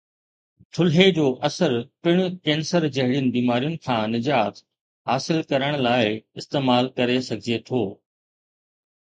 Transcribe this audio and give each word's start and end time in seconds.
ٿلهي 0.75 1.03
جو 1.17 1.25
اثر 1.49 1.75
پڻ 2.07 2.21
ڪينسر 2.49 2.87
جهڙين 2.95 3.27
بيمارين 3.35 3.75
کان 3.85 4.17
نجات 4.19 4.63
حاصل 5.11 5.45
ڪرڻ 5.53 5.79
لاءِ 5.89 6.17
استعمال 6.43 6.91
ڪري 6.99 7.21
سگهجي 7.31 7.63
ٿو 7.71 7.85